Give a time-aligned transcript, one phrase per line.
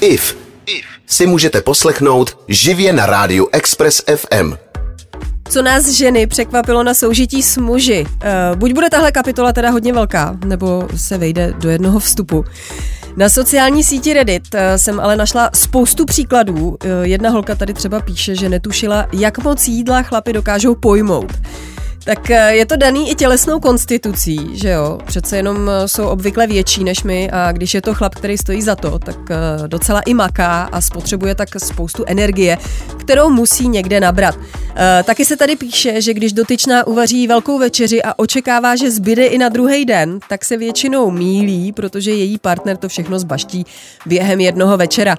[0.00, 0.36] IF
[1.06, 4.54] si můžete poslechnout živě na rádiu Express FM.
[5.48, 8.06] Co nás ženy překvapilo na soužití s muži?
[8.06, 12.44] Uh, buď bude tahle kapitola teda hodně velká, nebo se vejde do jednoho vstupu.
[13.16, 16.76] Na sociální síti Reddit eh, jsem ale našla spoustu příkladů.
[16.84, 21.32] Eh, jedna holka tady třeba píše, že netušila, jak moc jídla chlapy dokážou pojmout.
[22.04, 24.98] Tak eh, je to daný i tělesnou konstitucí, že jo?
[25.06, 28.62] Přece jenom eh, jsou obvykle větší než my a když je to chlap, který stojí
[28.62, 32.58] za to, tak eh, docela i maká a spotřebuje tak spoustu energie,
[33.00, 34.38] kterou musí někde nabrat.
[35.04, 39.38] Taky se tady píše, že když dotyčná uvaří velkou večeři a očekává, že zbyde i
[39.38, 43.66] na druhý den, tak se většinou mílí, protože její partner to všechno zbaští
[44.06, 45.16] během jednoho večera.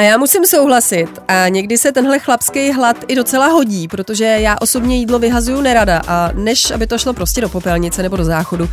[0.00, 4.56] A já musím souhlasit a někdy se tenhle chlapský hlad i docela hodí, protože já
[4.60, 8.70] osobně jídlo vyhazuju nerada a než aby to šlo prostě do popelnice nebo do záchodu,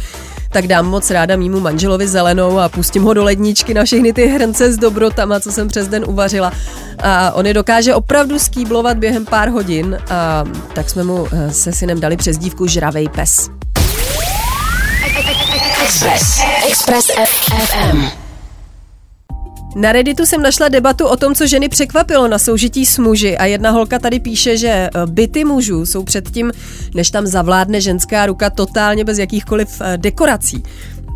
[0.50, 4.28] tak dám moc ráda mýmu manželovi zelenou a pustím ho do ledničky na všechny ty
[4.28, 6.52] hrnce s dobrotama, co jsem přes den uvařila.
[7.00, 10.44] A on je dokáže opravdu skýblovat během pár hodin a
[10.74, 13.50] tak jsme mu eh, se synem dali přezdívku Žravej pes.
[15.84, 16.42] Express.
[16.68, 18.27] Express FM.
[19.78, 23.46] Na Redditu jsem našla debatu o tom, co ženy překvapilo na soužití s muži a
[23.46, 26.52] jedna holka tady píše, že eh, byty mužů jsou předtím,
[26.96, 30.64] než tam zavládne ženská ruka totálně bez jakýchkoliv eh, dekorací.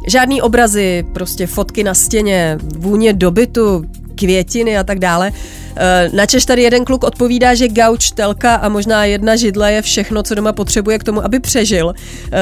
[0.07, 5.31] Žádný obrazy, prostě fotky na stěně, vůně dobytu, květiny a tak dále.
[5.75, 10.23] Eh, načež tady jeden kluk odpovídá, že gauč, telka a možná jedna židle je všechno,
[10.23, 11.93] co doma potřebuje k tomu, aby přežil.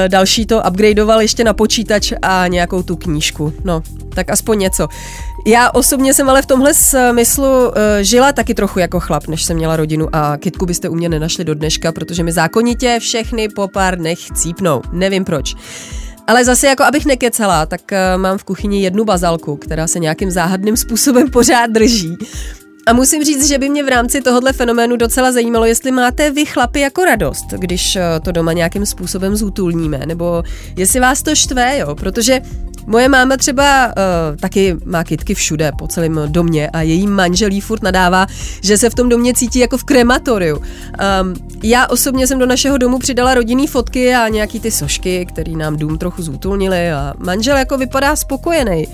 [0.08, 3.52] Další to upgradeoval ještě na počítač a nějakou tu knížku.
[3.64, 3.82] No,
[4.14, 4.88] tak aspoň něco.
[5.46, 9.56] Já osobně jsem ale v tomhle smyslu uh, žila taky trochu jako chlap, než jsem
[9.56, 13.68] měla rodinu a kitku byste u mě nenašli do dneška, protože mi zákonitě všechny po
[13.68, 14.82] pár nech cípnou.
[14.92, 15.54] Nevím proč.
[16.26, 20.30] Ale zase jako abych nekecala, tak uh, mám v kuchyni jednu bazalku, která se nějakým
[20.30, 22.16] záhadným způsobem pořád drží.
[22.86, 26.46] A musím říct, že by mě v rámci tohohle fenoménu docela zajímalo, jestli máte vy
[26.46, 30.42] chlapy jako radost, když eh, to doma nějakým způsobem zútulníme, nebo
[30.76, 32.40] jestli vás to štve, jo, protože
[32.86, 37.82] Moje máma třeba uh, taky má kitky všude po celém domě a její manželí furt
[37.82, 38.26] nadává,
[38.62, 40.56] že se v tom domě cítí jako v krematoriu.
[40.56, 45.56] Um, já osobně jsem do našeho domu přidala rodinný fotky a nějaký ty sošky, který
[45.56, 48.86] nám dům trochu zútulnili a manžel jako vypadá spokojený.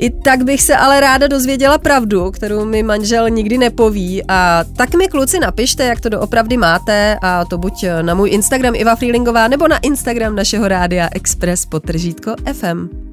[0.00, 4.94] I tak bych se ale ráda dozvěděla pravdu, kterou mi manžel nikdy nepoví a tak
[4.94, 9.48] mi kluci napište, jak to doopravdy máte a to buď na můj Instagram Iva Freelingová
[9.48, 13.09] nebo na Instagram našeho rádia Express potržítko FM.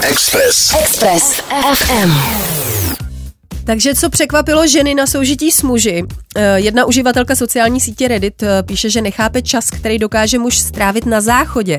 [0.00, 0.74] Express.
[0.80, 1.42] Express
[1.74, 2.10] FM.
[3.64, 6.02] Takže co překvapilo ženy na soužití s muži?
[6.36, 11.06] Eh, jedna uživatelka sociální sítě Reddit eh, píše, že nechápe čas, který dokáže muž strávit
[11.06, 11.78] na záchodě.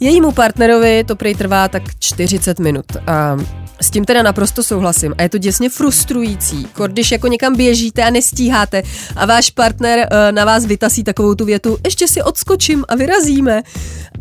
[0.00, 2.86] Jejímu partnerovi to prej trvá tak 40 minut.
[3.06, 3.36] A
[3.80, 8.10] s tím teda naprosto souhlasím a je to děsně frustrující, když jako někam běžíte a
[8.10, 8.82] nestíháte
[9.16, 13.62] a váš partner uh, na vás vytasí takovou tu větu, ještě si odskočím a vyrazíme.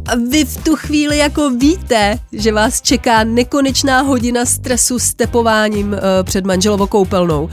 [0.06, 5.91] A vy v tu chvíli jako víte, že vás čeká nekonečná hodina stresu s tepováním
[5.91, 7.50] uh, před manželovou koupelnou.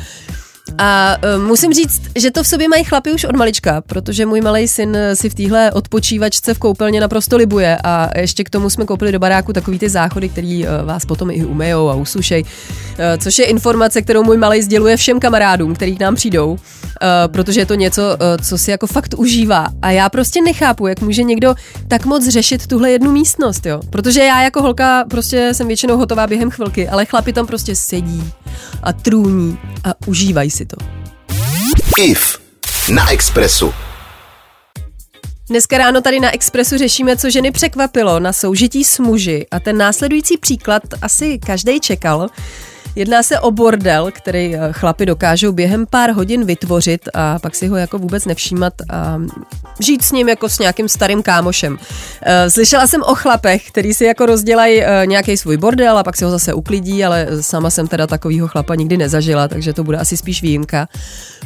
[0.78, 4.40] A uh, musím říct, že to v sobě mají chlapi už od malička, protože můj
[4.40, 8.84] malý syn si v téhle odpočívačce v koupelně naprosto libuje a ještě k tomu jsme
[8.84, 12.48] koupili do baráku takový ty záchody, který uh, vás potom i umejou a usušej, uh,
[13.18, 16.58] což je informace, kterou můj malý sděluje všem kamarádům, který k nám přijdou, uh,
[17.26, 19.66] protože je to něco, uh, co si jako fakt užívá.
[19.82, 21.54] A já prostě nechápu, jak může někdo
[21.88, 23.80] tak moc řešit tuhle jednu místnost, jo.
[23.90, 28.32] Protože já jako holka prostě jsem většinou hotová během chvilky, ale chlapi tam prostě sedí
[28.82, 30.76] a trůní a užívají si to.
[31.98, 32.38] IF
[32.94, 33.74] na Expressu.
[35.48, 39.76] Dneska ráno tady na Expressu řešíme, co ženy překvapilo na soužití s muži a ten
[39.76, 42.28] následující příklad asi každý čekal.
[42.96, 47.66] Jedná se o bordel, který eh, chlapi dokážou během pár hodin vytvořit a pak si
[47.66, 49.18] ho jako vůbec nevšímat a
[49.80, 51.78] žít s ním jako s nějakým starým kámošem.
[52.22, 56.16] Eh, slyšela jsem o chlapech, který si jako rozdělají eh, nějaký svůj bordel a pak
[56.16, 59.98] si ho zase uklidí, ale sama jsem teda takovýho chlapa nikdy nezažila, takže to bude
[59.98, 60.88] asi spíš výjimka.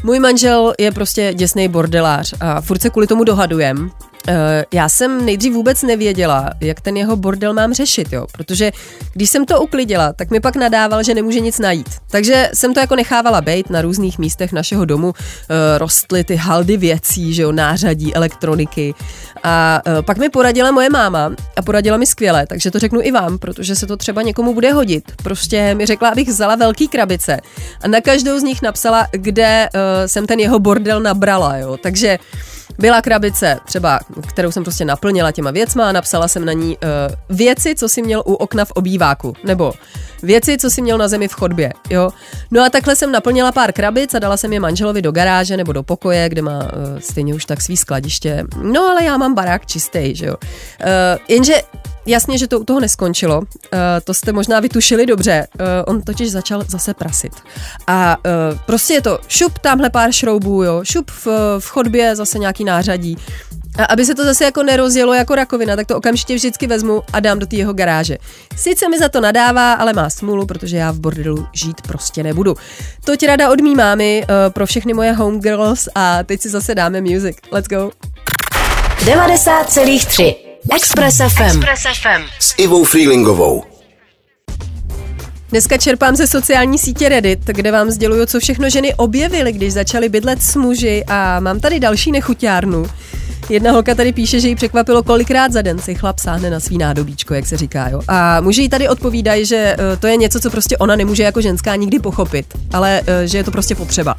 [0.02, 3.90] Můj manžel je prostě děsný bordelář a furt se kvůli tomu dohadujem.
[4.28, 8.72] Eh, já jsem nejdřív vůbec nevěděla, jak ten jeho bordel mám řešit, jo, protože
[9.12, 11.88] když jsem to uklidila, tak mi pak nadával, že nemůže nic najít.
[12.10, 16.76] Takže jsem to jako nechávala bejt na různých místech našeho domu, eh, rostly ty haldy
[16.76, 18.94] věcí, že jo, nářadí, elektroniky.
[19.42, 23.10] A eh, pak mi poradila moje máma a poradila mi skvěle, takže to řeknu i
[23.10, 25.12] vám, protože se to třeba někomu bude hodit.
[25.22, 27.40] Prostě mi řekla, abych vzala velký krabice
[27.82, 29.68] a na každou z nich napsala, kde
[30.06, 31.76] jsem ten jeho bordel nabrala, jo.
[31.82, 32.18] Takže
[32.80, 37.36] Byla krabice, třeba, kterou jsem prostě naplnila těma věcma a napsala jsem na ní uh,
[37.36, 39.72] věci, co si měl u okna v obýváku, nebo
[40.22, 42.10] věci, co si měl na zemi v chodbě, jo.
[42.50, 45.72] No a takhle jsem naplnila pár krabic a dala jsem je manželovi do garáže nebo
[45.72, 46.68] do pokoje, kde má uh,
[46.98, 48.44] stejně už tak svý skladiště.
[48.62, 50.34] No ale já mám barák čistý, že jo.
[50.40, 50.86] Uh,
[51.28, 51.54] jenže
[52.10, 53.38] Jasně, že to u toho neskončilo.
[53.38, 53.46] Uh,
[54.04, 55.46] to jste možná vytušili dobře.
[55.60, 57.32] Uh, on totiž začal zase prasit.
[57.86, 61.26] A uh, prostě je to šup, tamhle pár šroubů, jo, šup v,
[61.58, 63.16] v chodbě zase nějaký nářadí.
[63.78, 67.20] A aby se to zase jako nerozjelo jako rakovina, tak to okamžitě vždycky vezmu a
[67.20, 68.18] dám do té jeho garáže.
[68.56, 72.54] Sice mi za to nadává, ale má smůlu, protože já v bordelu žít prostě nebudu.
[73.04, 77.00] Toť rada od mý mámy uh, pro všechny moje homegirls a teď si zase dáme
[77.00, 77.36] music.
[77.52, 77.90] Let's go.
[79.04, 81.42] 90,3 Express FM.
[81.42, 82.22] Express FM.
[82.38, 83.62] S Ivou Freelingovou.
[85.50, 90.08] Dneska čerpám ze sociální sítě Reddit, kde vám sděluju, co všechno ženy objevily, když začaly
[90.08, 92.86] bydlet s muži a mám tady další nechuťárnu.
[93.48, 96.78] Jedna holka tady píše, že jí překvapilo, kolikrát za den si chlap sáhne na svý
[96.78, 97.88] nádobíčko, jak se říká.
[97.88, 98.00] Jo?
[98.08, 101.40] A muži jí tady odpovídají, že eh, to je něco, co prostě ona nemůže jako
[101.40, 104.14] ženská nikdy pochopit, ale eh, že je to prostě potřeba.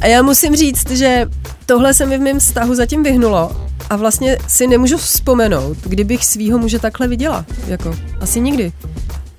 [0.00, 1.26] A já musím říct, že
[1.66, 6.58] tohle se mi v mém vztahu zatím vyhnulo a vlastně si nemůžu vzpomenout, kdybych svýho
[6.58, 7.46] muže takhle viděla.
[7.66, 8.72] Jako, asi nikdy.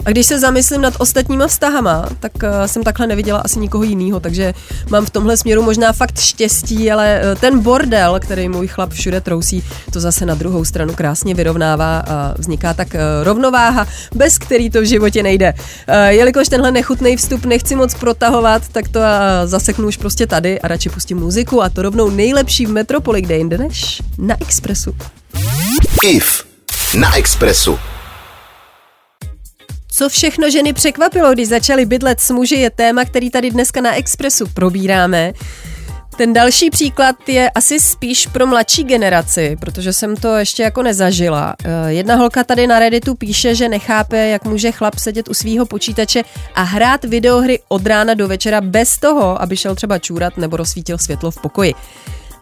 [0.05, 4.19] A když se zamyslím nad ostatníma vztahama, tak uh, jsem takhle neviděla asi nikoho jiného,
[4.19, 4.53] takže
[4.89, 9.21] mám v tomhle směru možná fakt štěstí, ale uh, ten bordel, který můj chlap všude
[9.21, 9.63] trousí,
[9.93, 14.81] to zase na druhou stranu krásně vyrovnává a vzniká tak uh, rovnováha, bez který to
[14.81, 15.53] v životě nejde.
[16.07, 18.99] Jelikož tenhle nechutný vstup nechci moc protahovat, tak to
[19.45, 23.37] zaseknu už prostě tady a radši pustím muziku a to rovnou nejlepší v Metropoli, kde
[23.37, 24.95] jinde než na Expressu.
[26.03, 26.43] IF
[26.99, 27.79] na Expressu.
[29.99, 33.95] Co všechno ženy překvapilo, když začaly bydlet s muži, je téma, který tady dneska na
[33.95, 35.33] Expressu probíráme.
[36.17, 41.55] Ten další příklad je asi spíš pro mladší generaci, protože jsem to ještě jako nezažila.
[41.63, 45.65] Eh, jedna holka tady na Redditu píše, že nechápe, jak může chlap sedět u svého
[45.65, 46.21] počítače
[46.55, 50.97] a hrát videohry od rána do večera bez toho, aby šel třeba čůrat nebo rozsvítil
[50.97, 51.73] světlo v pokoji.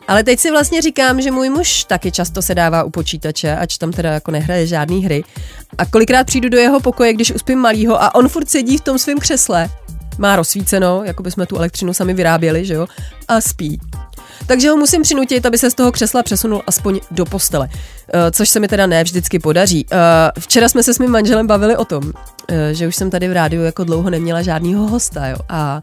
[0.08, 3.78] Ale teď si vlastně říkám, že můj muž taky často se dává u počítače, ač
[3.78, 5.24] tam teda jako nehraje žádný hry.
[5.78, 9.00] A kolikrát přijdu do jeho pokoje, když uspím malýho a on furt sedí v tom
[9.00, 9.70] svém křesle.
[10.18, 12.88] Má rozsvíceno, jako by jsme tu elektřinu sami vyráběli, že jo?
[13.28, 13.80] A spí.
[14.48, 17.70] Takže ho musím přinutit, aby se z toho křesla přesunul aspoň do postele.
[18.14, 19.86] Eh, což se mi teda ne vždycky podaří.
[19.92, 19.98] Eh,
[20.40, 22.14] včera jsme se s mým manželem bavili o tom,
[22.50, 25.38] eh, že už jsem tady v rádiu jako dlouho neměla žádného hosta, jo.
[25.50, 25.82] A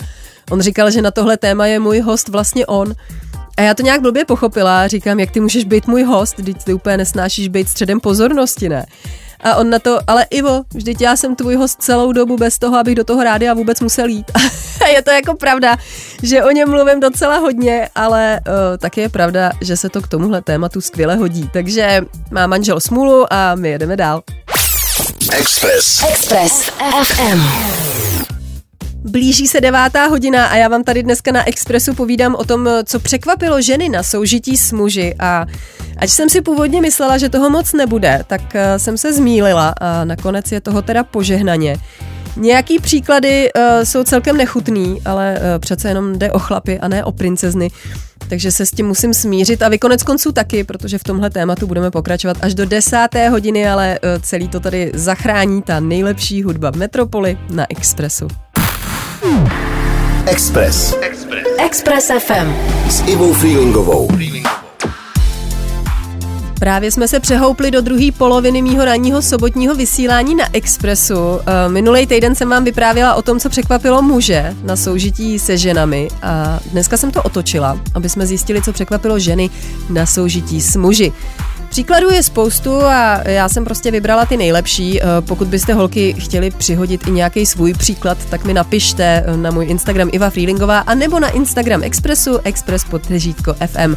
[0.50, 2.94] on říkal, že na tohle téma je můj host vlastně on.
[3.56, 6.74] A já to nějak blbě pochopila, říkám, jak ty můžeš být můj host, když ty
[6.74, 8.86] úplně nesnášíš být středem pozornosti, ne?
[9.40, 12.76] A on na to, ale Ivo, vždyť já jsem tvůj host celou dobu bez toho,
[12.76, 14.30] abych do toho rádia vůbec musel jít.
[14.82, 15.76] A je to jako pravda,
[16.22, 20.08] že o něm mluvím docela hodně, ale uh, taky je pravda, že se to k
[20.08, 21.50] tomuhle tématu skvěle hodí.
[21.52, 22.00] Takže
[22.30, 24.22] má manžel smůlu a my jedeme dál.
[25.32, 26.04] Express.
[26.08, 26.70] Express
[27.04, 28.33] FM.
[29.04, 33.00] Blíží se devátá hodina a já vám tady dneska na Expressu povídám o tom, co
[33.00, 35.46] překvapilo ženy na soužití s muži a
[35.96, 40.04] ať jsem si původně myslela, že toho moc nebude, tak eh, jsem se zmílila a
[40.04, 41.76] nakonec je toho teda požehnaně.
[42.36, 47.04] Nějaký příklady uh, jsou celkem nechutný, ale uh, přece jenom jde o chlapy a ne
[47.04, 47.70] o princezny.
[48.28, 51.66] Takže se s tím musím smířit a vy konec konců taky, protože v tomhle tématu
[51.66, 56.70] budeme pokračovat až do desáté hodiny, ale uh, celý to tady zachrání ta nejlepší hudba
[56.70, 58.28] v Metropoli na Expressu.
[60.26, 60.94] Express.
[61.00, 61.46] Express.
[61.58, 62.52] Express FM.
[62.88, 64.08] S Ivou Freelingovou.
[66.58, 71.14] Právě jsme se přehoupli do druhé poloviny mýho ranního sobotního vysílání na Expressu.
[71.14, 76.08] Eh, minulý týden jsem vám vyprávěla o tom, co překvapilo muže na soužití se ženami
[76.22, 79.50] a dneska jsem to otočila, aby jsme zjistili, co překvapilo ženy
[79.90, 81.12] na soužití s muži.
[81.74, 85.02] Příkladů je spoustu a já jsem prostě vybrala ty nejlepší.
[85.02, 89.50] Eh, pokud byste holky chtěli přihodit i nějaký svůj příklad, tak mi napište eh, na
[89.50, 93.02] můj Instagram Iva Freelingová a nebo na Instagram Expressu, Express pod
[93.66, 93.96] FM.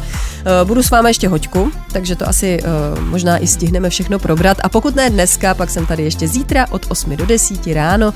[0.64, 2.60] budu s vámi ještě hoďku, takže to asi
[3.00, 4.56] možná i stihneme všechno probrat.
[4.62, 8.14] A pokud ne dneska, pak jsem tady ještě zítra od 8 do 10 ráno,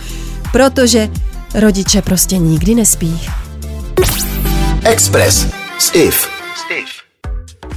[0.53, 1.09] protože
[1.55, 3.21] rodiče prostě nikdy nespí.
[4.85, 5.47] Express
[5.79, 6.33] s IF.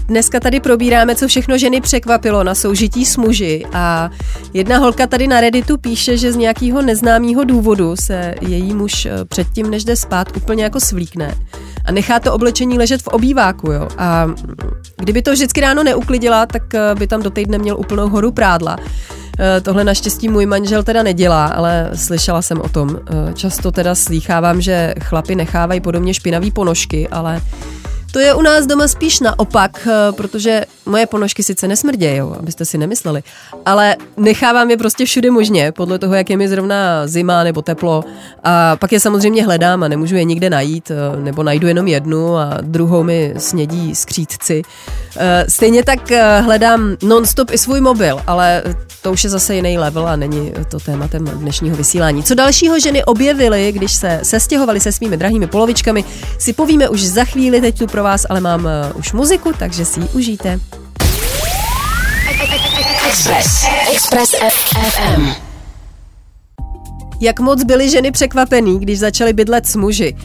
[0.07, 4.09] Dneska tady probíráme, co všechno ženy překvapilo na soužití s muži a
[4.53, 9.25] jedna holka tady na Redditu píše, že z nějakého neznámého důvodu se její muž eh,
[9.25, 11.35] předtím, než jde spát, úplně jako svlíkne
[11.85, 13.87] a nechá to oblečení ležet v obýváku, jo.
[13.97, 14.27] A
[14.97, 18.77] kdyby to vždycky ráno neuklidila, tak eh, by tam do týdne měl úplnou horu prádla.
[19.39, 22.99] Eh, tohle naštěstí můj manžel teda nedělá, ale slyšela jsem o tom.
[23.33, 27.41] Často teda slýchávám, že chlapi nechávají podobně špinavý ponožky, ale
[28.15, 32.77] To je u nás doma spíš naopak, eh, protože moje ponožky sice nesmrdějí, abyste si
[32.77, 33.23] nemysleli,
[33.65, 38.03] ale nechávám je prostě všude možně, podle toho, jak je mi zrovna zima nebo teplo.
[38.43, 42.37] A pak je samozřejmě hledám a nemůžu je nikde najít, eh, nebo najdu jenom jednu
[42.37, 44.61] a druhou mi snědí skřítci.
[45.17, 46.11] Eh, stejně tak
[46.41, 48.63] hledám nonstop i svůj mobil, ale
[49.01, 52.23] to už je zase jiný level a není to tématem dnešního vysílání.
[52.23, 56.03] Co dalšího ženy objevily, když se sestěhovali se svými drahými polovičkami,
[56.39, 59.99] si povíme už za chvíli, teď tu pro vás ale mám už muziku, takže si
[59.99, 60.59] ji užijte.
[63.15, 63.65] Express.
[63.93, 65.31] Express FM.
[67.21, 70.15] Jak moc byly ženy překvapený, když začaly bydlet s muži?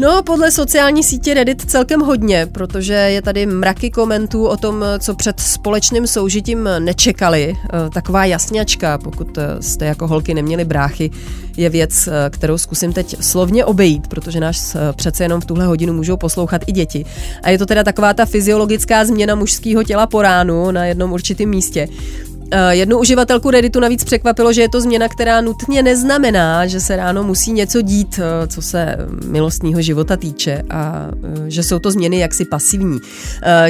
[0.00, 5.14] No, podle sociální sítě Reddit celkem hodně, protože je tady mraky komentů o tom, co
[5.14, 7.56] před společným soužitím nečekali.
[7.64, 11.10] Eh, taková jasňačka, pokud eh, jste jako holky neměli bráchy,
[11.56, 15.92] je věc, eh, kterou zkusím teď slovně obejít, protože nás přece jenom v tuhle hodinu
[15.92, 17.04] můžou poslouchat i děti.
[17.42, 21.48] A je to teda taková ta fyziologická změna mužského těla po ránu na jednom určitém
[21.48, 21.88] místě.
[22.52, 26.96] Eh, jednu uživatelku Redditu navíc překvapilo, že je to změna, která nutně neznamená, že se
[26.96, 31.90] ráno musí něco dít, eh, co se milostního života týče a eh, že jsou to
[31.90, 32.98] změny jaksi pasivní.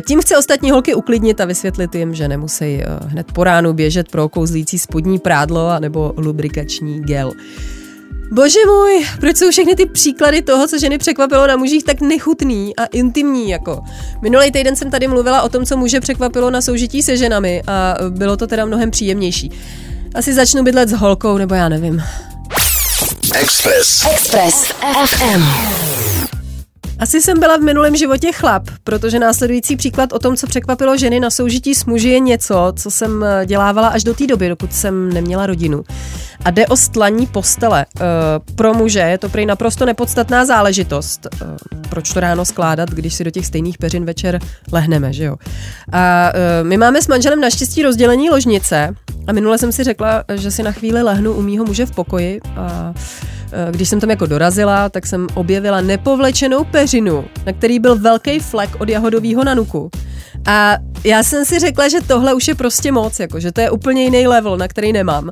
[0.07, 4.29] Tím chce ostatní holky uklidnit a vysvětlit jim, že nemusí hned po ránu běžet pro
[4.29, 7.33] kouzlící spodní prádlo nebo lubrikační gel.
[8.31, 12.77] Bože můj, proč jsou všechny ty příklady toho, co ženy překvapilo na mužích, tak nechutný
[12.77, 13.83] a intimní, jako.
[14.23, 17.95] Minulý týden jsem tady mluvila o tom, co muže překvapilo na soužití se ženami a
[18.09, 19.51] bylo to teda mnohem příjemnější.
[20.15, 22.03] Asi začnu bydlet s holkou, nebo já nevím.
[23.35, 24.07] Express.
[24.13, 24.73] Express
[25.07, 25.90] FM.
[27.01, 31.21] Asi jsem byla v minulém životě chlap, protože následující příklad o tom, co překvapilo ženy
[31.21, 35.13] na soužití s muži, je něco, co jsem dělávala až do té doby, dokud jsem
[35.13, 35.85] neměla rodinu.
[36.45, 37.87] A jde o stlaní postele.
[38.01, 38.05] E,
[38.55, 41.27] pro muže je to prý naprosto nepodstatná záležitost.
[41.27, 41.47] E,
[41.89, 44.39] proč to ráno skládat, když si do těch stejných peřin večer
[44.73, 45.37] lehneme, že jo?
[45.93, 48.95] A my máme s manželem naštěstí rozdělení ložnice
[49.27, 52.41] a minule jsem si řekla, že si na chvíli lehnu u mýho muže v pokoji
[52.57, 52.95] a
[53.71, 58.71] když jsem tam jako dorazila, tak jsem objevila nepovlečenou peřinu, na který byl velký flek
[58.79, 59.91] od jahodového nanuku.
[60.47, 63.71] A já jsem si řekla, že tohle už je prostě moc, jako, že to je
[63.71, 65.31] úplně jiný level, na který nemám.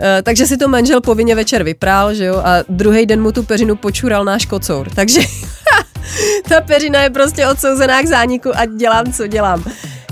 [0.00, 3.42] Eh, takže si to manžel povinně večer vyprál, že jo, a druhý den mu tu
[3.42, 4.88] peřinu počural náš kocour.
[4.94, 5.20] Takže
[6.48, 9.64] ta peřina je prostě odsouzená k zániku a dělám, co dělám.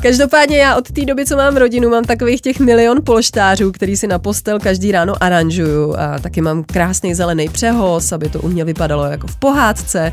[0.03, 4.07] Každopádně já od té doby, co mám rodinu, mám takových těch milion polštářů, který si
[4.07, 8.65] na postel každý ráno aranžuju a taky mám krásný zelený přehoz, aby to u mě
[8.65, 10.13] vypadalo jako v pohádce.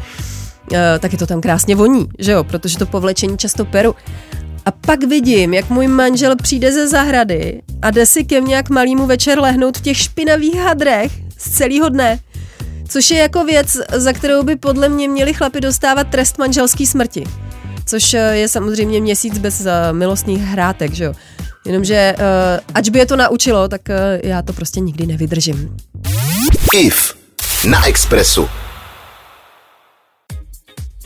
[0.74, 3.96] E, taky to tam krásně voní, že jo, protože to povlečení často peru.
[4.66, 8.70] A pak vidím, jak můj manžel přijde ze zahrady a jde si ke mně jak
[8.70, 12.20] malýmu večer lehnout v těch špinavých hadrech z celého dne.
[12.88, 17.24] Což je jako věc, za kterou by podle mě měli chlapi dostávat trest manželský smrti.
[17.88, 21.14] Což eh, je samozřejmě měsíc bez uh, milostných hrátek, že jo.
[21.66, 22.24] Jenomže, uh,
[22.74, 25.78] ač by je to naučilo, tak uh, já to prostě nikdy nevydržím.
[26.74, 27.18] IF
[27.70, 28.50] na Expressu.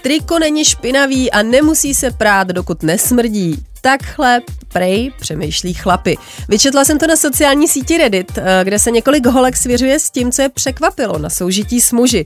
[0.02, 3.64] Triko není špinavý a nemusí se prát, dokud nesmrdí.
[3.82, 4.42] Takhle
[4.74, 6.18] prej přemýšlí chlapy.
[6.50, 10.32] Vyčetla jsem to na sociální síti Reddit, eh, kde se několik holek svěřuje s tím,
[10.32, 12.26] co je překvapilo na soužití s muži.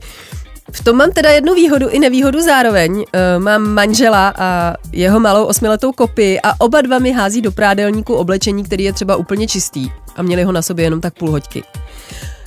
[0.72, 2.96] V tom mám teda jednu výhodu i nevýhodu zároveň.
[2.96, 3.04] Uh,
[3.38, 8.64] mám manžela a jeho malou osmiletou kopii a oba dva mi hází do prádelníku oblečení,
[8.64, 11.64] který je třeba úplně čistý a měli ho na sobě jenom tak půl hoďky.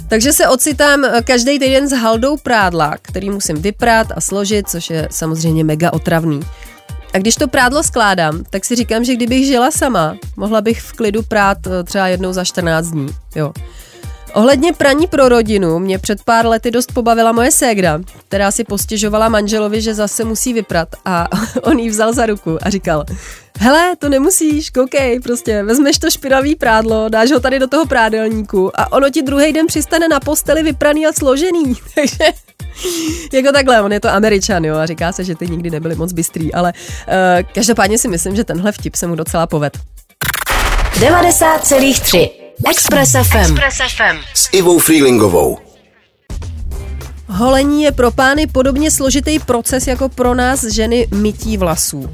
[0.09, 4.89] Takže se ocitám eh, každý týden s haldou prádla, který musím vyprát a složit, což
[4.89, 6.39] je samozřejmě mega otravný.
[7.13, 10.93] A když to prádlo skládám, tak si říkám, že kdybych žila sama, mohla bych v
[10.93, 13.07] klidu prát eh, třeba jednou za 14 dní.
[13.35, 13.53] Jo.
[14.33, 19.29] Ohledně praní pro rodinu mě před pár lety dost pobavila moje ségra, která si postěžovala
[19.29, 21.27] manželovi, že zase musí vyprat a
[21.61, 23.05] on jí vzal za ruku a říkal,
[23.59, 28.79] hele, to nemusíš, koukej, prostě vezmeš to špinavý prádlo, dáš ho tady do toho prádelníku
[28.79, 32.23] a ono ti druhý den přistane na posteli vypraný a složený, takže
[33.33, 36.13] jako takhle, on je to američan, jo, a říká se, že ty nikdy nebyli moc
[36.13, 36.73] bystrý, ale
[37.07, 37.13] uh,
[37.53, 39.77] každopádně si myslím, že tenhle vtip se mu docela poved.
[40.99, 43.37] 90,3 Express FM.
[43.37, 44.17] Express FM.
[44.33, 45.57] S Ivou Freelingovou.
[47.27, 52.09] Holení je pro pány podobně složitý proces jako pro nás ženy mytí vlasů.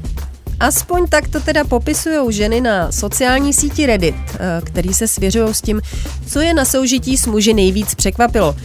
[0.60, 5.60] Aspoň tak to teda popisují ženy na sociální síti Reddit, eh, který se svěřují s
[5.60, 5.80] tím,
[6.26, 8.56] co je na soužití s muži nejvíc překvapilo.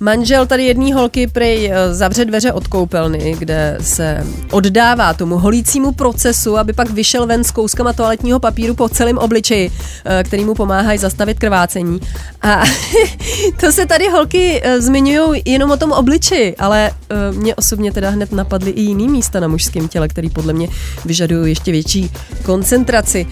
[0.00, 5.92] Manžel tady jedné holky prej eh, zavře dveře od koupelny, kde se oddává tomu holícímu
[5.92, 9.70] procesu, aby pak vyšel ven s kouskama toaletního papíru po celém obličeji,
[10.04, 12.00] eh, který mu pomáhají zastavit krvácení.
[12.42, 12.62] A
[13.60, 16.90] to se tady holky eh, zmiňují jenom o tom obličeji, ale
[17.32, 20.68] mě osobně teda hned napadly i jiný místa na mužském těle, který podle mě
[21.04, 22.10] vyžadují ještě větší
[22.42, 23.26] koncentraci.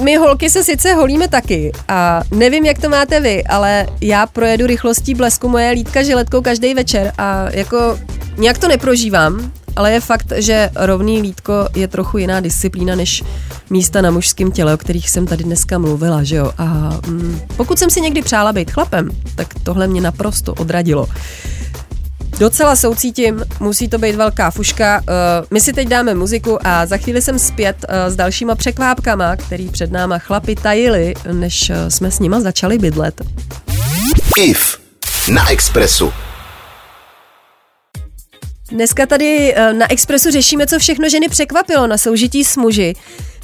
[0.00, 4.66] My holky se sice holíme taky a nevím, jak to máte vy, ale já projedu
[4.66, 7.98] rychlostí blesku moje lítka žiletkou každý večer a jako
[8.38, 13.22] nějak to neprožívám, ale je fakt, že rovný lítko je trochu jiná disciplína než
[13.70, 16.52] místa na mužském těle, o kterých jsem tady dneska mluvila, že jo.
[16.58, 16.64] A
[17.06, 21.08] mm, pokud jsem si někdy přála být chlapem, tak tohle mě naprosto odradilo.
[22.38, 25.00] Docela soucítím, musí to být velká fuška.
[25.00, 29.36] Uh, my si teď dáme muziku a za chvíli jsem zpět uh, s dalšíma překvápkama,
[29.36, 33.20] který před náma chlapi tajili, než uh, jsme s nima začali bydlet.
[34.38, 34.78] IF
[35.32, 36.12] na Expressu.
[38.70, 42.94] Dneska tady na Expressu řešíme, co všechno ženy překvapilo na soužití s muži.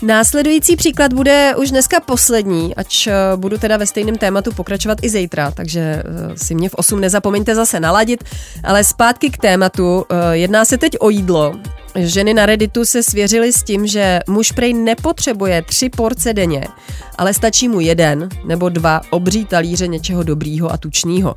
[0.02, 5.08] Následující příklad bude už dneska poslední, ač eh, budu teda ve stejném tématu pokračovat i
[5.08, 6.02] zítra, takže eh,
[6.36, 8.24] si mě v 8 nezapomeňte zase naladit,
[8.64, 10.04] ale zpátky k tématu.
[10.10, 11.54] Eh, jedná se teď o jídlo.
[11.94, 16.68] Ženy na Redditu se svěřily s tím, že muž prej nepotřebuje tři porce denně,
[17.18, 21.34] ale stačí mu jeden nebo dva obří talíře něčeho dobrýho a tučného.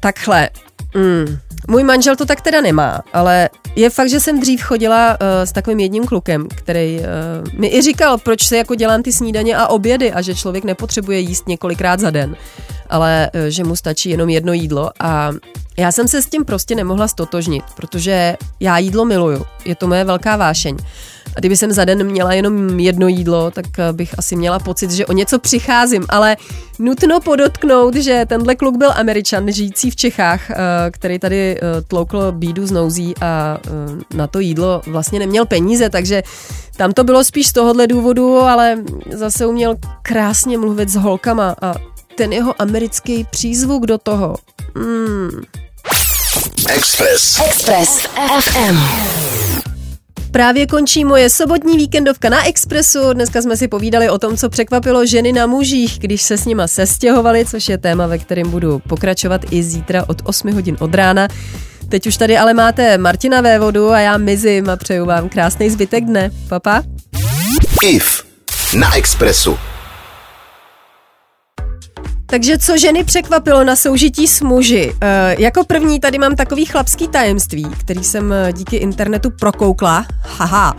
[0.00, 0.50] Takhle,
[0.94, 1.38] mm,
[1.70, 5.52] můj manžel to tak teda nemá, ale je fakt, že jsem dřív chodila uh, s
[5.52, 9.66] takovým jedním klukem, který uh, mi i říkal, proč se jako dělám ty snídaně a
[9.66, 12.36] obědy a že člověk nepotřebuje jíst několikrát za den,
[12.88, 15.32] ale uh, že mu stačí jenom jedno jídlo a
[15.78, 20.04] já jsem se s tím prostě nemohla stotožnit, protože já jídlo miluju, je to moje
[20.04, 20.76] velká vášeň.
[21.36, 24.90] A kdyby jsem za den měla jenom jedno jídlo, tak eh, bych asi měla pocit,
[24.90, 26.06] že o něco přicházím.
[26.08, 26.36] Ale
[26.78, 30.56] nutno podotknout, že tenhle kluk byl američan, žijící v Čechách, eh,
[30.90, 33.58] který tady eh, tloukl bídu z nouzí a
[34.14, 36.22] na to jídlo vlastně neměl peníze, takže
[36.76, 38.78] tam to bylo spíš z tohohle důvodu, ale
[39.12, 41.74] zase uměl krásně mluvit s holkama a
[42.16, 44.36] ten jeho americký přízvuk do toho.
[44.74, 45.42] Mm.
[46.68, 47.40] Express.
[47.40, 48.06] Express
[48.40, 49.39] FM.
[50.30, 53.12] Právě končí moje sobotní víkendovka na Expressu.
[53.12, 56.68] Dneska jsme si povídali o tom, co překvapilo ženy na mužích, když se s nima
[56.68, 61.28] sestěhovali, což je téma, ve kterém budu pokračovat i zítra od 8 hodin od rána.
[61.88, 66.04] Teď už tady ale máte Martina Vévodu a já mizím a přeju vám krásný zbytek
[66.04, 66.30] dne.
[66.48, 66.82] Papa.
[67.84, 68.24] IF
[68.74, 69.69] na Expressu.
[72.30, 74.94] Takže co ženy překvapilo na soužití s muži?
[75.00, 80.06] E, jako první tady mám takový chlapský tajemství, který jsem eh, díky internetu prokoukla.
[80.22, 80.76] Haha.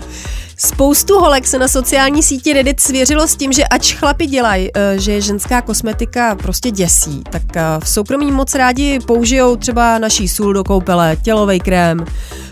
[0.57, 4.99] Spoustu holek se na sociální síti Reddit svěřilo s tím, že ač chlapi dělají, eh,
[4.99, 7.43] že je ženská kosmetika prostě děsí, tak
[7.83, 12.05] v soukromí moc rádi použijou třeba naší sůl do koupele, tělový krém,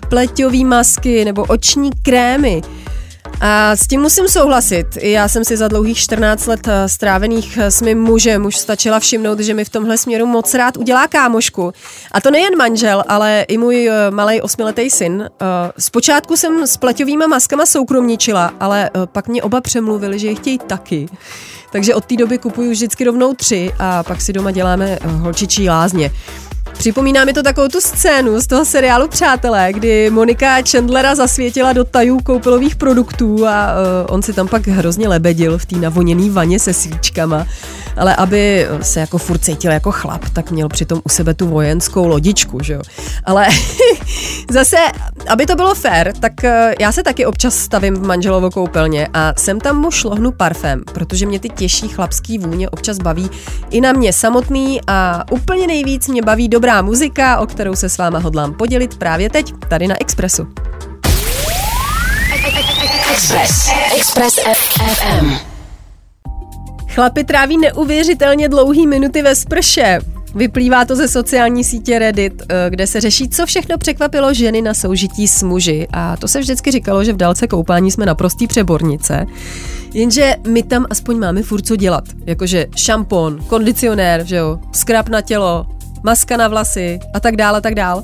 [0.10, 2.62] pleťový masky nebo oční krémy.
[3.42, 4.88] A s tím musím souhlasit.
[5.02, 9.00] Já jsem si za dlouhých 14 let eh, strávených eh, s mým mužem už stačila
[9.00, 11.74] všimnout, že mi v tomhle směru moc rád udělá kámošku.
[12.12, 15.30] A to nejen manžel, ale i můj eh, malý osmiletý syn.
[15.78, 21.08] Zpočátku jsem s pleťovými maskama soukromničila, ale pak mě oba přemluvili, že je chtějí taky.
[21.72, 26.12] Takže od té doby kupuju vždycky rovnou tři a pak si doma děláme holčičí lázně.
[26.80, 31.84] Připomíná mi to takovou tu scénu z toho seriálu Přátelé, kdy Monika Chandlera zasvětila do
[31.84, 36.60] tajů koupelových produktů a uh, on si tam pak hrozně lebedil v té navoněné vaně
[36.60, 37.48] se svíčkama.
[37.98, 42.08] Ale aby se jako furt cítil jako chlap, tak měl přitom u sebe tu vojenskou
[42.08, 42.82] lodičku, že jo.
[43.24, 43.48] Ale
[44.52, 44.78] zase,
[45.28, 49.34] aby to bylo fair, tak uh, já se taky občas stavím v manželovo koupelně a
[49.38, 53.30] sem tam mu šlohnu parfém, protože mě ty těžší chlapský vůně občas baví
[53.70, 57.90] i na mě samotný a úplně nejvíc mě baví dobrá dobrá muzika, o kterou se
[57.90, 60.48] s váma hodlám podělit právě teď, tady na Expressu.
[63.12, 63.70] Express.
[63.98, 65.34] Express FM.
[66.88, 70.00] Chlapi tráví neuvěřitelně dlouhý minuty ve sprše.
[70.36, 74.74] Vyplývá to ze sociální sítě Reddit, eh, kde se řeší, co všechno překvapilo ženy na
[74.74, 75.88] soužití s muži.
[75.94, 79.26] A to se vždycky říkalo, že v dálce koupání jsme naprostý přebornice.
[79.94, 82.04] Jenže my tam aspoň máme furt co dělat.
[82.26, 85.66] Jakože šampon, kondicionér, že jo, skrap na tělo,
[86.04, 88.04] maska na vlasy a tak dále, a tak dál.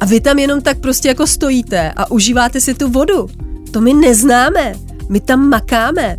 [0.00, 3.28] A vy tam jenom tak prostě jako stojíte a užíváte si tu vodu.
[3.70, 4.74] To my neznáme.
[5.08, 6.16] My tam makáme.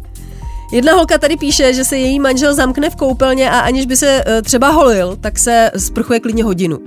[0.72, 4.24] Jedna holka tady píše, že se její manžel zamkne v koupelně a aniž by se
[4.28, 6.80] e, třeba holil, tak se sprchuje klidně hodinu.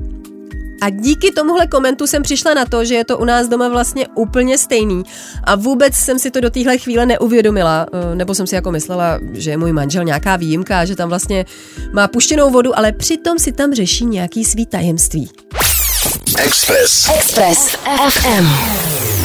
[0.80, 4.06] A díky tomuhle komentu jsem přišla na to, že je to u nás doma vlastně
[4.14, 5.02] úplně stejný.
[5.44, 9.18] A vůbec jsem si to do téhle chvíle neuvědomila, eh, nebo jsem si jako myslela,
[9.32, 11.44] že je můj manžel nějaká výjimka, že tam vlastně
[11.92, 15.30] má puštěnou vodu, ale přitom si tam řeší nějaký svý tajemství.
[16.38, 17.08] Express.
[17.08, 17.76] Express
[18.08, 19.15] FM.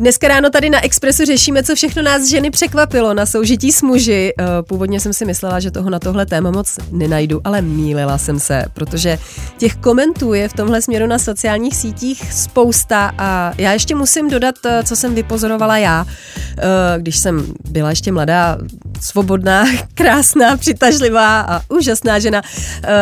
[0.00, 4.32] Dneska ráno tady na Expressu řešíme, co všechno nás ženy překvapilo na soužití s muži.
[4.38, 8.40] Eh, původně jsem si myslela, že toho na tohle téma moc nenajdu, ale mýlila jsem
[8.40, 9.18] se, protože
[9.58, 14.54] těch komentů je v tomhle směru na sociálních sítích spousta a já ještě musím dodat,
[14.66, 16.62] eh, co jsem vypozorovala já, eh,
[16.98, 18.58] když jsem byla ještě mladá,
[19.00, 22.42] svobodná, krásná, přitažlivá a úžasná žena,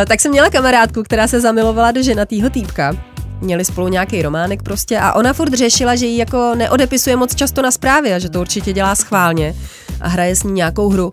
[0.08, 4.98] tak jsem měla kamarádku, která se zamilovala do ženatýho týpka měli spolu nějaký románek prostě
[4.98, 8.40] a ona furt řešila, že ji jako neodepisuje moc často na zprávě a že to
[8.40, 9.55] určitě dělá schválně
[10.01, 11.12] a hraje s ní nějakou hru.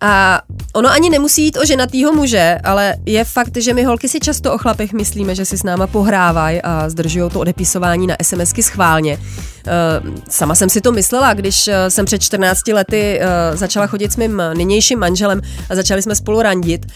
[0.00, 0.42] A
[0.74, 4.54] ono ani nemusí jít o ženatýho muže, ale je fakt, že my holky si často
[4.54, 9.18] o chlapech myslíme, že si s náma pohrávají a zdržují to odepisování na SMSky schválně.
[9.66, 14.12] Eh, sama jsem si to myslela, když eh, jsem před 14 lety eh, začala chodit
[14.12, 16.86] s mým nynějším manželem a začali jsme spolu randit.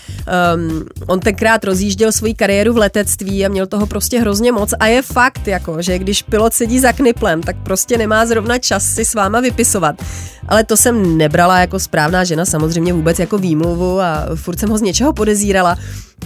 [1.07, 5.03] On tenkrát rozjížděl svoji kariéru v letectví a měl toho prostě hrozně moc a je
[5.03, 9.15] fakt, jako, že když pilot sedí za kniplem, tak prostě nemá zrovna čas si s
[9.15, 10.03] váma vypisovat.
[10.49, 14.79] Ale to jsem nebrala jako správná žena, samozřejmě vůbec jako výmluvu a furt jsem ho
[14.79, 15.77] z něčeho podezírala.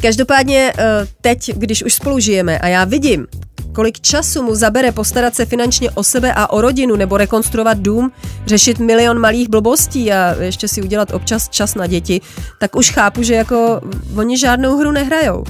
[0.03, 0.72] Každopádně
[1.20, 3.27] teď, když už spolu žijeme a já vidím,
[3.75, 8.13] kolik času mu zabere postarat se finančně o sebe a o rodinu nebo rekonstruovat dům,
[8.47, 12.21] řešit milion malých blbostí a ještě si udělat občas čas na děti,
[12.61, 13.81] tak už chápu, že jako
[14.17, 15.45] oni žádnou hru nehrajou.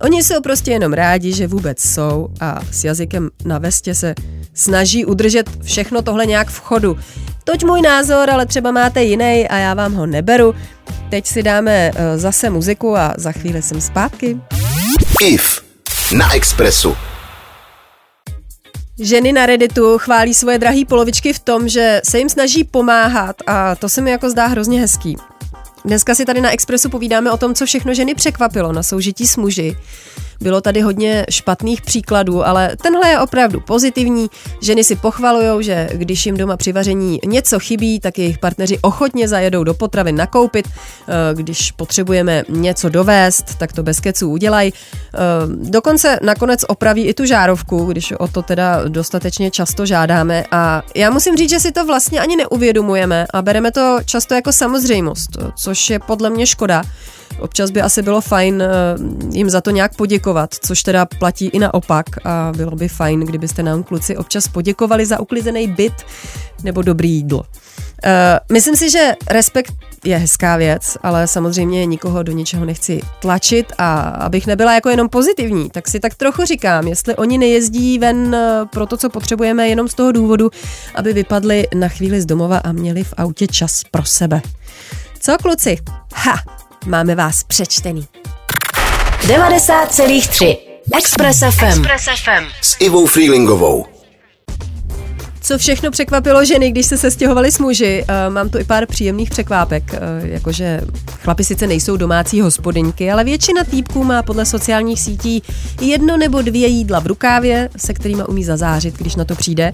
[0.00, 4.14] Oni jsou prostě jenom rádi, že vůbec jsou a s jazykem na vestě se
[4.54, 6.98] snaží udržet všechno tohle nějak v chodu.
[7.44, 10.54] Toť můj názor, ale třeba máte jiný a já vám ho neberu.
[11.10, 14.40] Teď si dáme eh, zase muziku a za chvíli jsem zpátky.
[15.20, 15.60] IF
[16.12, 16.96] na Expressu.
[19.00, 23.74] Ženy na Redditu chválí svoje drahé polovičky v tom, že se jim snaží pomáhat a
[23.74, 25.16] to se mi jako zdá hrozně hezký.
[25.84, 29.36] Dneska si tady na Expressu povídáme o tom, co všechno ženy překvapilo na soužití s
[29.36, 29.76] muži.
[30.42, 34.30] Bylo tady hodně špatných příkladů, ale tenhle je opravdu pozitivní.
[34.62, 39.28] Ženy si pochvalují, že když jim doma při vaření něco chybí, tak jejich partneři ochotně
[39.28, 40.68] zajedou do potravy nakoupit.
[40.68, 44.72] Eh, když potřebujeme něco dovést, tak to bez keců udělají.
[44.72, 50.44] Eh, dokonce nakonec opraví i tu žárovku, když o to teda dostatečně často žádáme.
[50.50, 54.52] A já musím říct, že si to vlastně ani neuvědomujeme a bereme to často jako
[54.52, 56.82] samozřejmost, což je podle mě škoda.
[57.40, 58.68] Občas by asi bylo fajn eh,
[59.32, 63.62] jim za to nějak poděkovat, což teda platí i naopak a bylo by fajn, kdybyste
[63.62, 65.94] nám kluci občas poděkovali za uklizený byt
[66.64, 67.38] nebo dobrý jídlo.
[68.06, 68.12] Uh,
[68.52, 69.72] myslím si, že respekt
[70.04, 75.08] je hezká věc, ale samozřejmě nikoho do ničeho nechci tlačit a abych nebyla jako jenom
[75.08, 79.68] pozitivní, tak si tak trochu říkám, jestli oni nejezdí ven eh, pro to, co potřebujeme,
[79.68, 80.50] jenom z toho důvodu,
[80.94, 84.42] aby vypadli na chvíli z domova a měli v autě čas pro sebe.
[85.20, 85.78] Co kluci?
[86.14, 86.34] Ha,
[86.86, 88.06] máme vás přečtený.
[89.20, 90.56] 90,3
[90.98, 91.64] Express FM.
[91.64, 92.44] Express FM.
[92.62, 93.86] S Ivou Freelingovou.
[95.40, 98.04] Co všechno překvapilo ženy, když se sestěhovali s muži?
[98.08, 100.80] Uh, mám tu i pár příjemných překvápek, uh, jakože
[101.20, 105.42] chlapi sice nejsou domácí hospodyňky, ale většina týpků má podle sociálních sítí
[105.80, 109.72] jedno nebo dvě jídla v rukávě, se kterými umí zazářit, když na to přijde.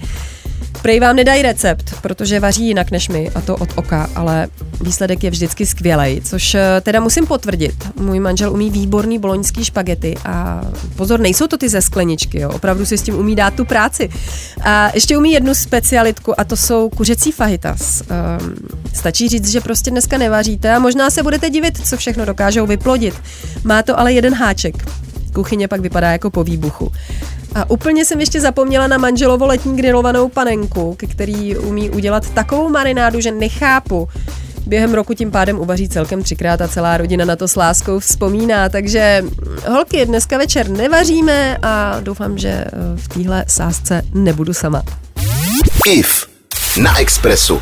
[0.82, 4.48] Prej vám nedají recept, protože vaří jinak než my, a to od oka, ale
[4.80, 7.74] výsledek je vždycky skvělej, což eh, teda musím potvrdit.
[8.00, 10.62] Můj manžel umí výborný boloňský špagety a
[10.96, 14.08] pozor, nejsou to ty ze skleničky, jo, opravdu si s tím umí dát tu práci.
[14.60, 18.02] A ještě umí jednu specialitku a to jsou kuřecí fajitas.
[18.40, 18.54] Um,
[18.94, 23.14] stačí říct, že prostě dneska nevaříte a možná se budete divit, co všechno dokážou vyplodit.
[23.64, 24.74] Má to ale jeden háček.
[25.32, 26.92] Kuchyně pak vypadá jako po výbuchu.
[27.54, 33.20] A úplně jsem ještě zapomněla na manželovo letní grilovanou panenku, který umí udělat takovou marinádu,
[33.20, 34.08] že nechápu.
[34.66, 38.68] Během roku tím pádem uvaří celkem třikrát a celá rodina na to s láskou vzpomíná,
[38.68, 39.24] takže
[39.68, 44.82] holky, dneska večer nevaříme a doufám, že eh, v téhle sásce nebudu sama.
[45.86, 46.26] IF
[46.82, 47.60] na Expressu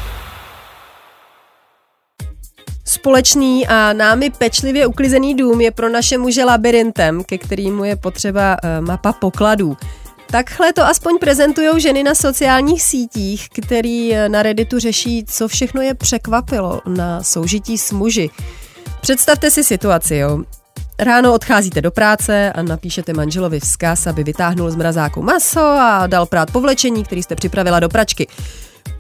[2.97, 8.57] Společný a námi pečlivě uklizený dům je pro naše muže labirintem, ke kterému je potřeba
[8.63, 9.77] eh, mapa pokladů.
[10.31, 15.83] Takhle to aspoň prezentují ženy na sociálních sítích, který eh, na Redditu řeší, co všechno
[15.83, 18.31] je překvapilo na soužití s muži.
[19.01, 20.43] Představte si situaci, jo.
[20.99, 26.27] Ráno odcházíte do práce a napíšete manželovi vzkaz, aby vytáhnul z mrazáku maso a dal
[26.27, 28.27] prát povlečení, který jste připravila do pračky.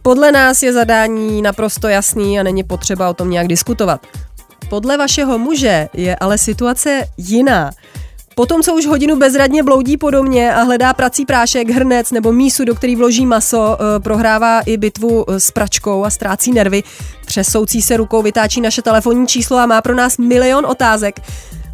[0.06, 4.06] Podle nás je zadání naprosto jasný a není potřeba o tom nějak diskutovat.
[4.70, 7.70] Podle vašeho muže je ale situace jiná.
[8.34, 12.64] Potom, co už hodinu bezradně bloudí po domě a hledá prací prášek, hrnec nebo mísu,
[12.64, 16.82] do který vloží maso, eh, prohrává i bitvu eh, s pračkou a ztrácí nervy.
[17.26, 21.20] Přesoucí se rukou vytáčí naše telefonní číslo a má pro nás milion otázek.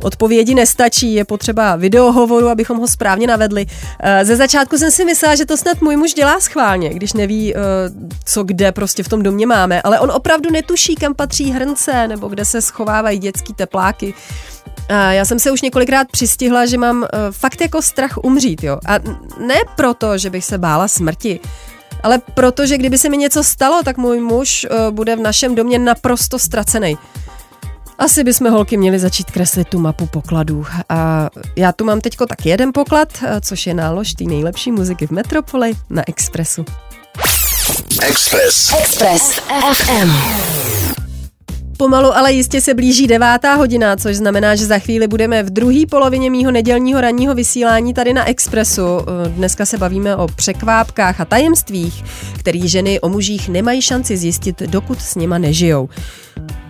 [0.02, 3.66] Odpovědi nestačí, je potřeba videohovoru, abychom ho správně navedli.
[4.00, 7.54] Eh, ze začátku jsem si myslela, že to snad můj muž dělá schválně, když neví,
[8.24, 12.28] co kde prostě v tom domě máme, ale on opravdu netuší, kam patří hrnce nebo
[12.28, 14.14] kde se schovávají dětský tepláky.
[14.88, 18.78] A já jsem se už několikrát přistihla, že mám fakt jako strach umřít, jo.
[18.86, 18.98] A
[19.46, 21.40] ne proto, že bych se bála smrti,
[22.02, 25.78] ale proto, že kdyby se mi něco stalo, tak můj muž bude v našem domě
[25.78, 26.98] naprosto ztracený.
[28.02, 30.66] Asi bychom holky měli začít kreslit tu mapu pokladů.
[30.88, 33.08] A já tu mám teďko tak jeden poklad,
[33.40, 36.64] což je nálož té nejlepší muziky v Metropoli na Expressu.
[38.02, 38.72] Express.
[38.80, 39.40] Express
[39.74, 40.91] FM.
[41.82, 45.80] Pomalu, ale jistě se blíží devátá hodina, což znamená, že za chvíli budeme v druhé
[45.90, 48.82] polovině mýho nedělního ranního vysílání tady na Expressu.
[49.28, 52.04] Dneska se bavíme o překvápkách a tajemstvích,
[52.38, 55.88] který ženy o mužích nemají šanci zjistit, dokud s nima nežijou.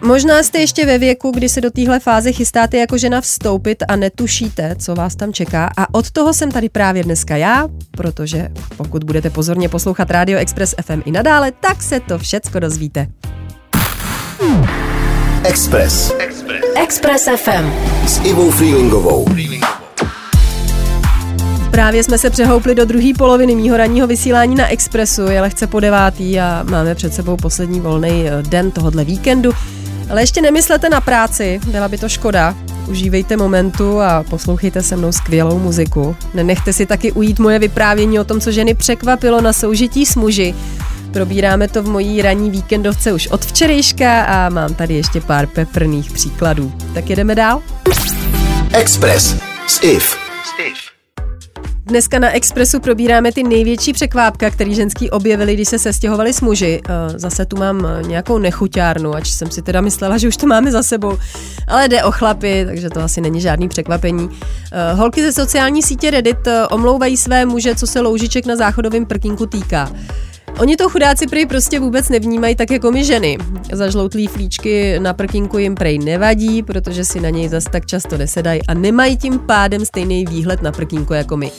[0.04, 3.96] Možná jste ještě ve věku, kdy se do téhle fáze chystáte jako žena vstoupit a
[3.96, 5.70] netušíte, co vás tam čeká.
[5.76, 10.74] A od toho jsem tady právě dneska já, protože pokud budete pozorně poslouchat Radio Express
[10.84, 13.06] FM i nadále, tak se to všecko dozvíte.
[15.44, 16.12] Express.
[16.76, 17.72] Express FM.
[18.06, 19.26] S Ivou Freelingovou.
[21.70, 25.80] Právě jsme se přehoupli do druhé poloviny mýho ranního vysílání na Expressu, je lehce po
[25.80, 29.52] devátý a máme před sebou poslední volný eh, den tohohle víkendu.
[30.10, 32.54] Ale ještě nemyslete na práci, byla by to škoda.
[32.88, 36.16] Užívejte momentu a poslouchejte se mnou skvělou muziku.
[36.34, 40.54] Nenechte si taky ujít moje vyprávění o tom, co ženy překvapilo na soužití s muži.
[41.12, 46.12] Probíráme to v mojí ranní víkendovce už od včerejška a mám tady ještě pár peprných
[46.12, 46.72] příkladů.
[46.94, 47.62] Tak jedeme dál?
[48.72, 50.22] Express s Iv.
[51.86, 56.80] Dneska na Expressu probíráme ty největší překvápka, který ženský objevili, když se sestěhovali s muži.
[56.88, 60.46] Eh, zase tu mám eh, nějakou nechuťárnu, ač jsem si teda myslela, že už to
[60.46, 61.18] máme za sebou.
[61.68, 64.28] Ale jde o chlapy, takže to asi není žádný překvapení.
[64.72, 69.46] Eh, holky ze sociální sítě Reddit omlouvají své muže, co se loužiček na záchodovém prkínku
[69.46, 69.90] týká.
[70.60, 73.38] Oni to chudáci prej prostě vůbec nevnímají tak jako my ženy.
[73.72, 78.66] Zažloutlý flíčky na prkinku jim prej nevadí, protože si na něj zas tak často nesedají
[78.66, 81.52] a nemají tím pádem stejný výhled na prkínku jako my.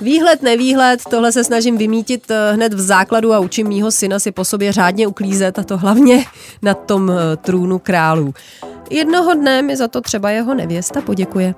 [0.00, 4.32] Výhled, nevýhled, tohle se snažím vymítit eh, hned v základu a učím mýho syna si
[4.32, 6.24] po sobě řádně uklízet a to hlavně
[6.62, 8.34] na tom eh, trůnu králů.
[8.90, 11.54] Jednoho dne mi za to třeba jeho nevěsta poděkuje.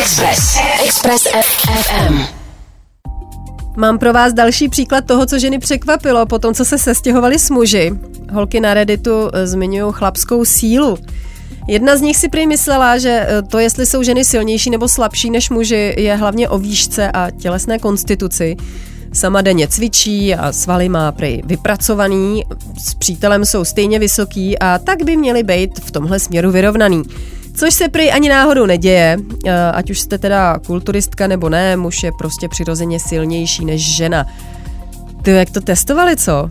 [0.00, 0.56] Express.
[0.84, 2.41] Express FM.
[3.76, 7.50] Mám pro vás další příklad toho, co ženy překvapilo po tom, co se sestěhovali s
[7.50, 7.92] muži.
[8.32, 10.98] Holky na Redditu eh, zmiňují chlapskou sílu.
[11.68, 15.30] Jedna z nich si prý myslela, že eh, to, jestli jsou ženy silnější nebo slabší
[15.30, 18.56] než muži, je hlavně o výšce a tělesné konstituci.
[19.12, 22.44] Sama denně cvičí a svaly má prý vypracovaný,
[22.78, 27.02] s přítelem jsou stejně vysoký a tak by měly být v tomhle směru vyrovnaný.
[27.54, 32.02] Což se prý ani náhodou neděje, eh, ať už jste teda kulturistka nebo ne, muž
[32.02, 34.26] je prostě přirozeně silnější než žena.
[35.22, 36.50] Ty, jak to testovali, co?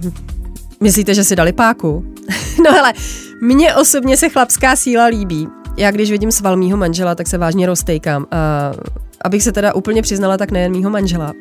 [0.82, 2.06] Myslíte, že si dali páku?
[2.66, 2.94] no hele,
[3.42, 5.48] mně osobně se chlapská síla líbí.
[5.78, 8.26] Já když vidím sval mýho manžela, tak se vážně roztejkám.
[8.32, 8.72] A
[9.26, 11.34] abych se teda úplně přiznala, tak nejen mýho manžela.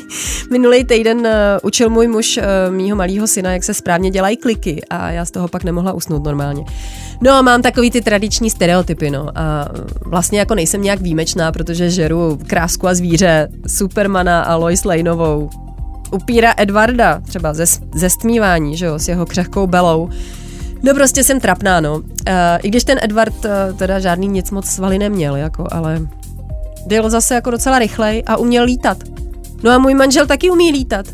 [0.50, 1.26] Minulý týden uh,
[1.62, 5.30] učil můj muž uh, mýho malého syna, jak se správně dělají kliky a já z
[5.30, 6.64] toho pak nemohla usnout normálně.
[7.20, 9.28] No a mám takový ty tradiční stereotypy, no.
[9.34, 9.68] A
[10.06, 15.50] vlastně jako nejsem nějak výjimečná, protože žeru krásku a zvíře, Supermana a Lois Laneovou,
[16.10, 20.08] upíra Edvarda, třeba ze, ze stmívání, že jo, s jeho křehkou belou.
[20.82, 21.96] No prostě jsem trapná, no.
[21.96, 22.04] Uh,
[22.62, 23.46] I když ten Edward
[23.76, 26.00] teda žádný nic moc svaly neměl, jako, ale
[26.88, 28.98] byl zase jako docela rychlej a uměl lítat.
[29.62, 31.06] No a můj manžel taky umí lítat.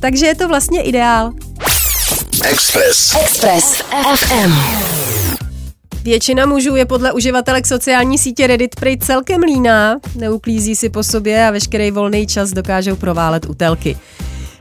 [0.00, 1.32] Takže je to vlastně ideál.
[2.44, 3.16] Express.
[3.20, 3.82] Express
[4.16, 4.52] FM.
[6.02, 11.46] Většina mužů je podle uživatelek sociální sítě Reddit prej celkem líná, neuklízí si po sobě
[11.46, 13.96] a veškerý volný čas dokážou proválet u telky.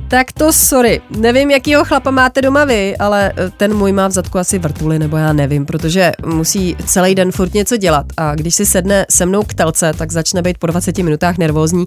[0.10, 4.12] Tak to sorry, nevím, jakýho chlapa máte doma vy, ale eh, ten můj má v
[4.12, 8.56] zadku asi vrtuly, nebo já nevím, protože musí celý den furt něco dělat a když
[8.56, 11.86] si sedne se mnou k telce, tak začne být po 20 minutách nervózní,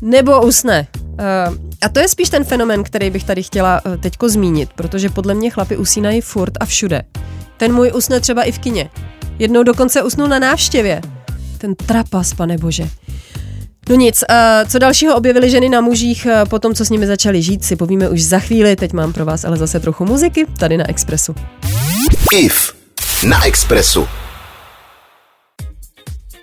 [0.00, 0.86] nebo usne.
[1.18, 1.24] Eh,
[1.82, 5.34] a to je spíš ten fenomen, který bych tady chtěla eh, teďko zmínit, protože podle
[5.34, 7.02] mě chlapi usínají furt a všude.
[7.56, 8.90] Ten můj usne třeba i v kině.
[9.38, 11.00] Jednou dokonce usnul na návštěvě.
[11.58, 12.88] Ten trapas, pane bože.
[13.88, 17.06] No nic, uh, co dalšího objevili ženy na mužích uh, po tom, co s nimi
[17.06, 18.76] začali žít, si povíme už za chvíli.
[18.76, 21.34] Teď mám pro vás ale zase trochu muziky tady na Expressu.
[22.32, 22.74] IF
[23.28, 24.08] na Expressu.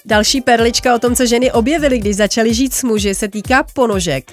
[0.06, 4.32] Další perlička o tom, co ženy objevily, když začaly žít s muži, se týká ponožek.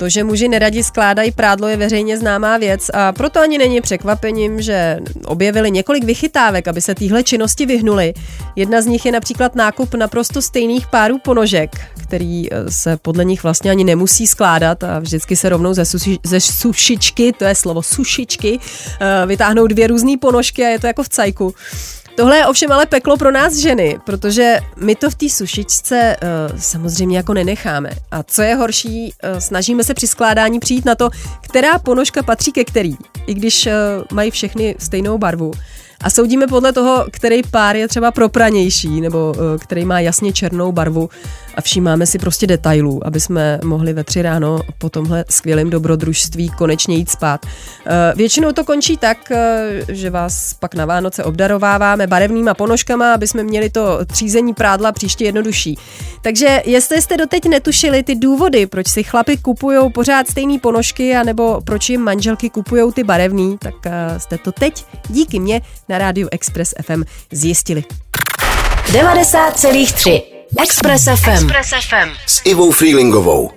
[0.00, 4.62] To, že muži neradi skládají prádlo, je veřejně známá věc a proto ani není překvapením,
[4.62, 8.14] že objevili několik vychytávek, aby se téhle činnosti vyhnuli.
[8.56, 11.70] Jedna z nich je například nákup naprosto stejných párů ponožek,
[12.02, 16.18] který eh, se podle nich vlastně ani nemusí skládat a vždycky se rovnou ze, suši,
[16.24, 18.58] ze sušičky, to je slovo sušičky,
[19.00, 21.54] eh, vytáhnou dvě různé ponožky a je to jako v cajku.
[22.16, 26.58] Tohle je ovšem ale peklo pro nás ženy, protože my to v té sušičce uh,
[26.58, 27.90] samozřejmě jako nenecháme.
[28.10, 32.52] A co je horší, uh, snažíme se při skládání přijít na to, která ponožka patří
[32.52, 32.96] ke který,
[33.26, 33.72] i když uh,
[34.12, 35.52] mají všechny stejnou barvu.
[36.00, 40.72] A soudíme podle toho, který pár je třeba propranější, nebo uh, který má jasně černou
[40.72, 41.10] barvu
[41.54, 46.48] a všímáme si prostě detailů, aby jsme mohli ve tři ráno po tomhle skvělém dobrodružství
[46.48, 47.46] konečně jít spát.
[47.86, 53.26] Eh, většinou to končí tak, eh, že vás pak na Vánoce obdarováváme barevnýma ponožkama, aby
[53.26, 55.78] jsme měli to třízení prádla příště jednodušší.
[56.22, 61.60] Takže jestli jste doteď netušili ty důvody, proč si chlapi kupují pořád stejné ponožky, anebo
[61.64, 66.28] proč jim manželky kupují ty barevný, tak eh, jste to teď díky mně na rádiu
[66.30, 67.84] Express FM zjistili.
[68.92, 71.30] 90,3 Express FM.
[71.30, 72.10] Express FM.
[72.26, 73.50] S Ivou Freelingovou.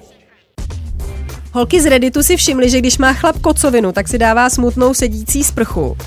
[1.53, 5.43] Holky z Redditu si všimly, že když má chlap kocovinu, tak si dává smutnou sedící
[5.43, 5.97] sprchu.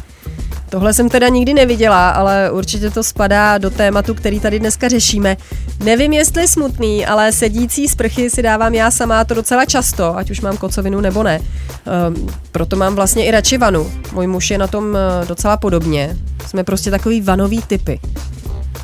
[0.69, 5.37] Tohle jsem teda nikdy neviděla, ale určitě to spadá do tématu, který tady dneska řešíme.
[5.85, 10.41] Nevím, jestli smutný, ale sedící sprchy si dávám já sama to docela často, ať už
[10.41, 11.41] mám kocovinu nebo ne.
[11.41, 13.93] Um, proto mám vlastně i radši vanu.
[14.13, 16.17] Můj muž je na tom eh, docela podobně.
[16.47, 18.01] Jsme prostě takový vanový typy.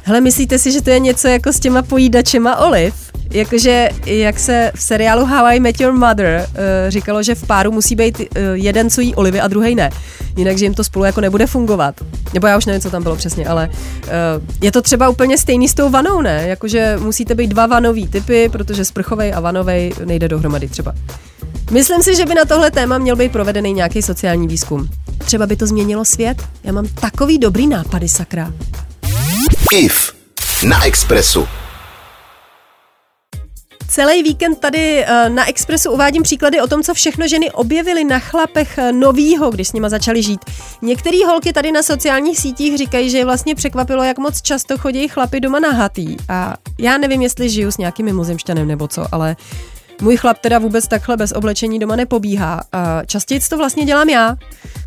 [0.02, 2.94] Hele, myslíte si, že to je něco jako s těma pojídačema oliv?
[3.31, 6.57] Jakože, jak se v seriálu How I Met Your Mother uh,
[6.88, 9.90] říkalo, že v páru musí být uh, jeden, co jí olivy a druhý ne.
[10.37, 11.94] Jinak, že jim to spolu jako nebude fungovat.
[12.35, 14.11] Nebo já už nevím, co tam bylo přesně, ale uh,
[14.61, 16.44] je to třeba úplně stejný s tou vanou, ne?
[16.46, 20.94] Jakože musíte být dva vanový typy, protože sprchovej a vanovej nejde dohromady třeba.
[21.70, 24.88] Myslím si, že by na tohle téma měl být provedený nějaký sociální výzkum.
[25.18, 26.42] Třeba by to změnilo svět?
[26.64, 28.52] Já mám takový dobrý nápady, sakra.
[29.70, 30.12] IF
[30.68, 31.48] na Expressu.
[33.88, 38.18] Celý víkend tady eh, na Expressu uvádím příklady o tom, co všechno ženy objevily na
[38.18, 40.40] chlapech eh, novýho, když s nima začaly žít.
[40.83, 45.09] Některé holky tady na sociálních sítích říkají, že je vlastně překvapilo, jak moc často chodí
[45.09, 46.16] chlapy doma nahatý.
[46.29, 49.37] A já nevím, jestli žiju s nějakým mimozemšťanem nebo co, ale
[50.00, 52.62] můj chlap teda vůbec takhle bez oblečení doma nepobíhá.
[52.72, 54.37] A častěji to vlastně dělám já,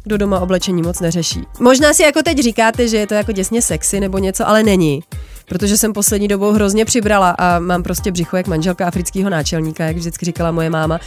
[0.04, 1.42] kdo doma oblečení moc neřeší.
[1.60, 5.04] Možná si jako teď říkáte, že je to jako děsně sexy nebo něco, ale není.
[5.48, 9.96] Protože jsem poslední dobou hrozně přibrala a mám prostě břicho jak manželka afrického náčelníka, jak
[9.96, 11.00] vždycky říkala moje máma.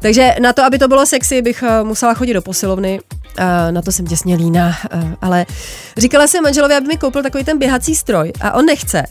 [0.00, 3.00] Takže na to, aby to bylo sexy, bych eh, musela chodit do posilovny.
[3.38, 5.46] A na to jsem děsně líná, eh, ale
[5.96, 9.02] říkala jsem manželovi, aby mi koupil takový ten běhací stroj a on nechce.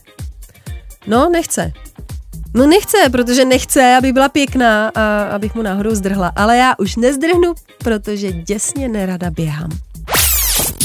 [1.07, 1.73] No, nechce.
[2.53, 6.31] No nechce, protože nechce, aby byla pěkná a abych mu náhodou zdrhla.
[6.35, 9.69] Ale já už nezdrhnu, protože děsně nerada běhám.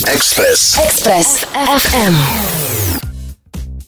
[0.06, 0.78] Express.
[0.84, 1.44] Express
[1.78, 2.16] FM.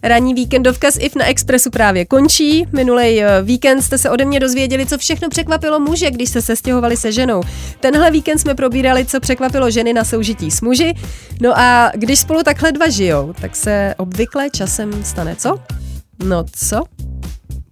[0.02, 2.66] Ranní víkendovka z IF na Expressu právě končí.
[2.72, 6.96] Minulý eh, víkend jste se ode mě dozvěděli, co všechno překvapilo muže, když se sestěhovali
[6.96, 7.42] se ženou.
[7.80, 10.94] Tenhle víkend jsme probírali, co překvapilo ženy na soužití s muži.
[11.40, 15.58] No a když spolu takhle dva žijou, tak se obvykle časem stane co?
[16.24, 16.82] No co?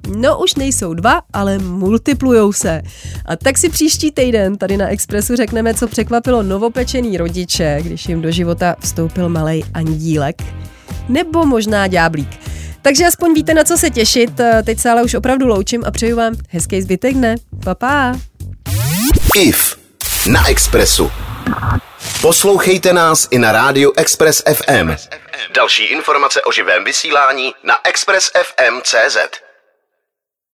[0.06, 2.82] No už nejsou dva, ale multiplujou se.
[3.26, 8.22] A tak si příští týden tady na Expressu řekneme, co překvapilo novopečený rodiče, když jim
[8.22, 10.42] do života vstoupil malý andílek.
[11.08, 12.28] Nebo možná ďáblík.
[12.82, 14.40] Takže aspoň víte, na co se těšit.
[14.64, 17.36] Teď se ale už opravdu loučím a přeju vám hezký zbytek dne.
[17.64, 18.14] Pa, pa.
[19.36, 19.76] IF
[20.26, 21.10] na Expressu.
[22.20, 24.90] Poslouchejte nás i na rádiu Express FM.
[25.54, 29.45] Další informace o živém vysílání na expressfm.cz.